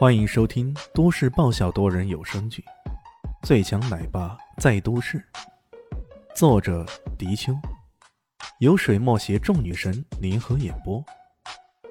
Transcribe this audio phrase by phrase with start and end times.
[0.00, 2.64] 欢迎收听都市爆笑多人有声剧
[3.46, 5.18] 《最强奶爸在都市》，
[6.34, 6.86] 作者：
[7.18, 7.52] 迪秋，
[8.60, 11.04] 由水墨携众女神联合演播，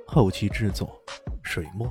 [0.07, 0.99] 后期制作：
[1.43, 1.87] 水墨。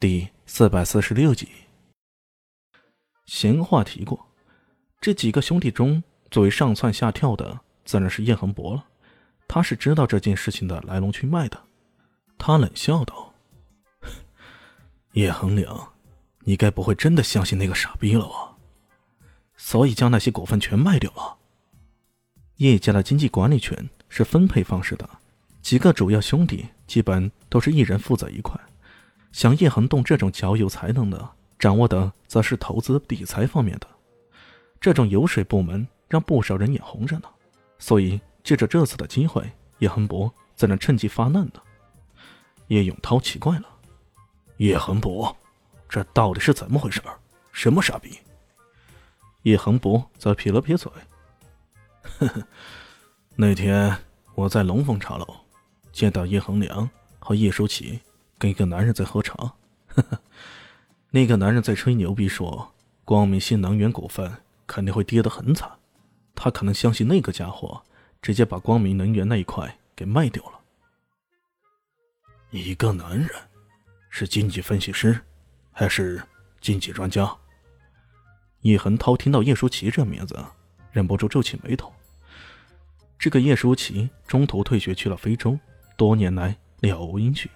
[0.00, 1.50] 第四百四十六集。
[3.26, 4.26] 闲话提过，
[5.02, 8.86] 这几个兄弟中最为上蹿下跳的，自然是叶恒博了。
[9.46, 11.62] 他是知道这件事情的来龙去脉的。
[12.44, 13.32] 他冷笑道
[15.14, 15.92] ：“叶恒良，
[16.40, 18.56] 你该不会真的相信那个傻逼了吧？
[19.56, 21.36] 所以将那些股份全卖掉了。
[22.56, 25.08] 叶家的经济管理权是分配方式的，
[25.60, 28.60] 几个主要兄弟基本都是一人负责一块。
[29.30, 33.86] 像叶恒栋这种较有才能的，掌握的则是投资理财方面的。
[34.80, 37.28] 这种油水部门让不少人眼红着呢。
[37.78, 39.48] 所以借着这次的机会，
[39.78, 41.62] 叶恒博怎能趁机发难呢。”
[42.72, 43.66] 叶永涛奇怪了
[44.56, 45.36] ：“叶恒博，
[45.90, 47.02] 这到底是怎么回事？
[47.52, 48.18] 什么傻逼？”
[49.44, 50.90] 叶恒博则撇了撇嘴
[52.00, 52.42] ：“呵呵，
[53.36, 53.94] 那天
[54.34, 55.26] 我在龙凤茶楼
[55.92, 58.00] 见到叶恒良和叶舒淇
[58.38, 59.34] 跟一个男人在喝茶。
[59.88, 60.18] 呵呵，
[61.10, 62.72] 那个男人在吹牛逼说，
[63.04, 64.34] 光明新能源股份
[64.66, 65.70] 肯定会跌得很惨，
[66.34, 67.82] 他可能相信那个家伙，
[68.22, 70.60] 直接把光明能源那一块给卖掉了。”
[72.52, 73.30] 一个男人，
[74.10, 75.18] 是经济分析师，
[75.70, 76.22] 还是
[76.60, 77.34] 经济专家？
[78.60, 80.38] 叶恒涛听到叶舒淇这名字，
[80.90, 81.90] 忍不住皱起眉头。
[83.18, 85.58] 这个叶舒淇中途退学去了非洲，
[85.96, 87.50] 多年来了无音讯，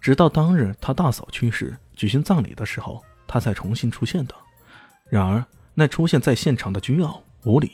[0.00, 4.34] 直到当日他大嫂去世举行葬礼的时候，他才重新出现的。
[5.10, 7.70] 然而，那出现在现场的倨傲无礼，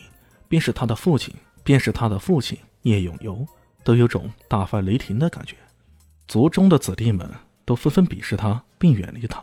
[0.48, 3.46] 便是他的父亲，便是他的父亲叶永游，
[3.84, 5.54] 都有种大发雷霆的感觉。
[6.28, 7.28] 族中的子弟们
[7.64, 9.42] 都纷纷鄙视他，并远离他，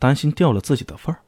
[0.00, 1.22] 担心掉了自己的份儿。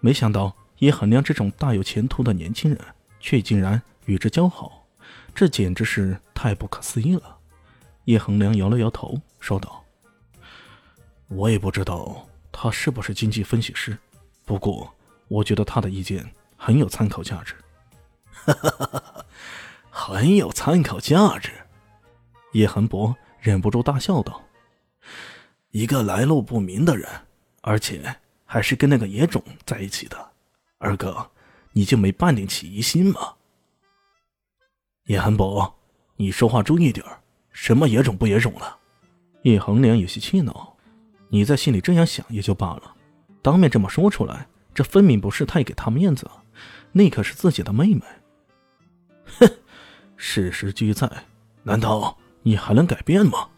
[0.00, 2.78] 没想到叶恒良这种大有前途的年轻人，
[3.18, 4.86] 却竟然与之交好，
[5.34, 7.38] 这简直是太不可思议了。
[8.04, 9.82] 叶恒良摇了摇头，说道
[11.28, 13.96] ：“我也不知道他是不是经济分析师，
[14.44, 14.92] 不过
[15.28, 17.54] 我觉得他的意见很有参考价值。”
[18.32, 19.24] 哈哈哈哈
[19.88, 21.52] 很有参考价值。
[22.52, 23.16] 叶恒博。
[23.40, 24.42] 忍不住大笑道
[25.72, 27.08] ：“一个来路不明的人，
[27.62, 28.14] 而且
[28.44, 30.30] 还是跟那个野种在一起的，
[30.78, 31.30] 二哥，
[31.72, 33.34] 你就没半点起疑心吗？”
[35.06, 35.74] 叶寒博，
[36.16, 37.04] 你说话注意点
[37.50, 38.78] 什么野种不野种的？
[39.42, 40.76] 叶恒良有些气恼
[41.30, 42.94] ：“你在心里这样想也就罢了，
[43.40, 46.30] 当面这么说出来，这分明不是太给他面子。
[46.92, 48.02] 那可是自己的妹妹。
[49.40, 49.50] ”哼，
[50.18, 51.10] 事实俱在，
[51.62, 52.18] 难道？
[52.42, 53.48] 你还能改变吗？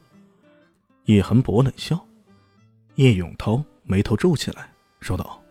[1.05, 1.99] 叶恒博冷笑，
[2.95, 5.43] 叶永涛眉头皱起来，说道：“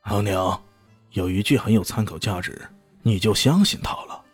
[0.00, 0.58] 恒娘，
[1.12, 2.60] 有一句很有参考价值，
[3.02, 4.24] 你就相信他了。”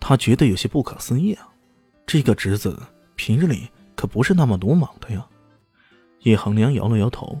[0.00, 1.48] 他觉得有些不可思议啊，
[2.06, 2.80] 这个侄子
[3.14, 5.24] 平日里可不是那么鲁莽的呀。
[6.20, 7.40] 叶恒良摇了摇头：“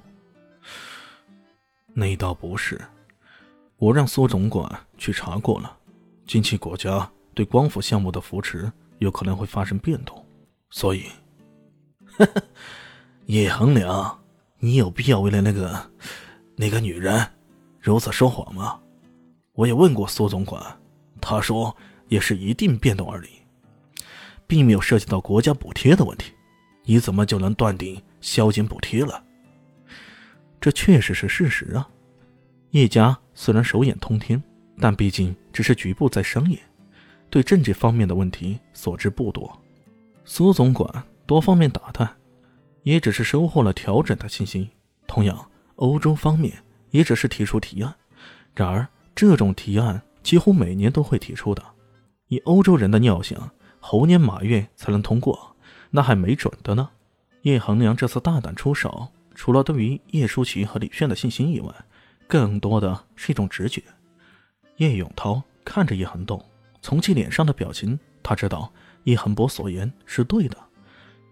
[1.94, 2.80] 那倒不是，
[3.76, 5.76] 我让苏总管去查过了，
[6.26, 8.70] 近期国家对光伏项目的扶持。”
[9.04, 10.24] 有可能会发生变动，
[10.70, 11.04] 所以，
[12.06, 12.42] 呵呵
[13.26, 14.18] 叶恒良，
[14.58, 15.90] 你有必要为了那个
[16.56, 17.24] 那个女人
[17.78, 18.80] 如此说谎吗？
[19.52, 20.60] 我也问过苏总管，
[21.20, 21.76] 他说
[22.08, 23.30] 也是一定变动而已，
[24.46, 26.32] 并没有涉及到国家补贴的问题。
[26.86, 29.22] 你怎么就能断定削减补贴了？
[30.60, 31.88] 这确实是事实啊。
[32.70, 34.42] 叶家虽然手眼通天，
[34.80, 36.58] 但毕竟只是局部在商业。
[37.30, 39.60] 对政治方面的问题所知不多，
[40.24, 42.08] 苏总管多方面打探，
[42.82, 44.70] 也只是收获了调整的信息。
[45.06, 46.52] 同样，欧洲方面
[46.90, 47.94] 也只是提出提案，
[48.54, 51.62] 然而这种提案几乎每年都会提出的。
[52.28, 53.38] 以欧洲人的尿性，
[53.80, 55.56] 猴年马月才能通过，
[55.90, 56.88] 那还没准的呢。
[57.42, 61.74] 叶恒良这次大胆出手，除了对于叶舒淇和李炫的信心以外，
[62.26, 63.82] 更多的是一种直觉。
[64.78, 66.42] 叶永涛看着叶恒栋。
[66.84, 68.70] 从其脸上的表情，他知道
[69.04, 70.58] 叶恒博所言是对的。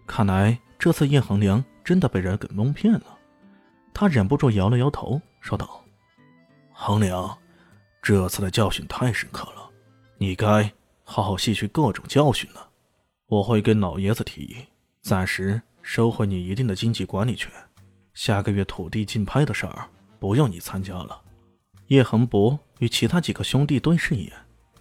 [0.07, 3.19] 看来这次叶恒良真的被人给蒙骗了。
[3.93, 5.85] 他忍不住摇了摇头，说道
[6.73, 7.37] ：“恒良，
[8.01, 9.69] 这次的教训太深刻了，
[10.17, 10.73] 你该
[11.03, 12.67] 好好吸取各种教训了。
[13.27, 14.55] 我会跟老爷子提议，
[15.03, 17.51] 暂时收回你一定的经济管理权。
[18.15, 19.87] 下个月土地竞拍的事儿，
[20.19, 21.21] 不用你参加了。”
[21.89, 24.33] 叶恒博与其他几个兄弟对视一眼。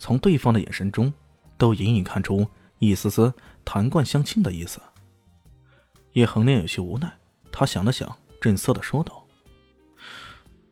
[0.03, 1.13] 从对方的眼神中，
[1.57, 2.45] 都隐隐看出
[2.81, 3.33] 一丝丝
[3.65, 4.81] 谈冠相亲的意思。
[6.15, 7.09] 叶恒脸有些无奈，
[7.53, 9.25] 他想了想，正色的说道：“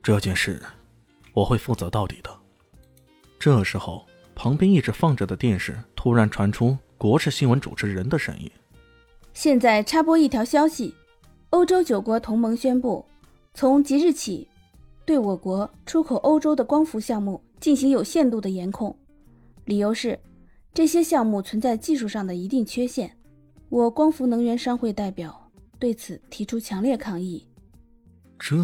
[0.03, 0.61] 这件事，
[1.33, 2.41] 我会负责到底的。”
[3.39, 4.05] 这时候，
[4.35, 8.51] 旁边一直放着的电视突然传出国事新闻主持人的声音
[9.33, 10.93] ：“现在插播一条消息，
[11.51, 13.07] 欧洲九国同盟宣布，
[13.55, 14.49] 从即日起，
[15.05, 18.95] 对我国出口欧洲的光伏项目进行有限度的严控，
[19.71, 20.19] 理由是
[20.75, 23.17] 这些项目存在技术上的一定缺陷。”
[23.71, 27.47] 我光伏能源商会代表对此提出强烈抗议。
[28.37, 28.57] 这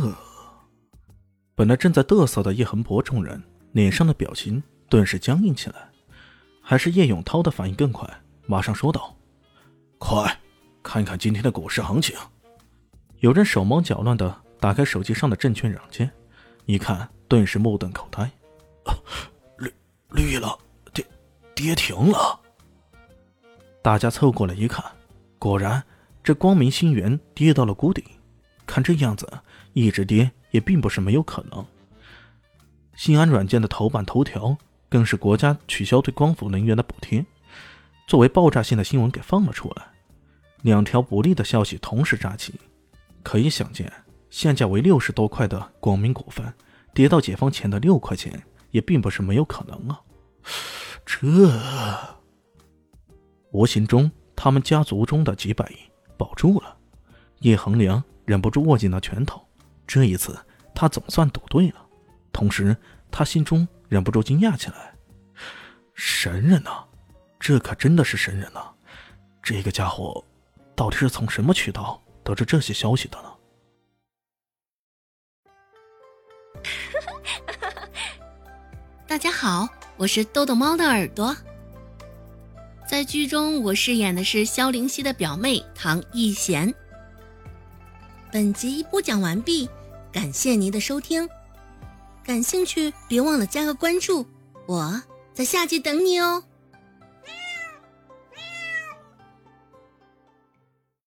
[1.54, 5.88] 本来正在嘚瑟的叶恒博众人脸上的表情顿时僵硬起来，
[6.60, 8.12] 还是叶永涛的反应更快，
[8.46, 9.16] 马上说道
[9.98, 10.36] ：“快，
[10.82, 12.16] 看看今天的股市行情。”
[13.20, 16.10] 有人手忙脚乱的打开手机上的证券软件，
[16.64, 18.28] 一看，顿时目瞪口呆：“，
[21.66, 22.40] 跌停了！”
[23.82, 24.84] 大家凑过来一看。
[25.36, 25.82] 果然，
[26.22, 28.04] 这光明星源跌到了谷底。
[28.64, 29.28] 看这样子，
[29.72, 31.64] 一直跌也并不是没有可能。
[32.94, 34.56] 新安软件的头版头条
[34.88, 37.24] 更是国家取消对光伏能源的补贴，
[38.06, 39.82] 作为爆炸性的新闻给放了出来。
[40.62, 42.54] 两条不利的消息同时炸起，
[43.24, 43.92] 可以想见，
[44.30, 46.46] 现价为六十多块的光明股份，
[46.94, 48.40] 跌到解放前的六块钱
[48.70, 50.00] 也并不是没有可能啊！
[51.06, 51.22] 这
[53.52, 54.10] 无形中。
[54.38, 55.76] 他们家族中的几百亿
[56.18, 56.76] 保住了，
[57.38, 59.42] 叶恒良忍不住握紧了拳头。
[59.86, 60.38] 这一次，
[60.74, 61.86] 他总算赌对了。
[62.32, 62.76] 同时，
[63.10, 64.94] 他心中忍不住惊讶起来
[65.96, 66.84] ：“神人呐，
[67.40, 68.70] 这可真的是神人呐！
[69.42, 70.22] 这个家伙
[70.74, 73.32] 到底是从什么渠道得知这些消息的呢？”
[79.08, 79.66] 大家好，
[79.98, 81.34] 我是豆豆猫的耳朵。
[82.86, 86.72] 在剧中，我饰演的是萧灵溪的表妹唐艺贤。
[88.30, 89.68] 本集播讲完毕，
[90.12, 91.26] 感谢您的收听。
[92.22, 94.26] 感兴趣别忘了加个关注，
[94.66, 95.00] 我
[95.32, 96.44] 在下集等你哦。